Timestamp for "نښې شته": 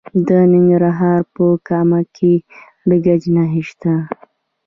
3.35-3.93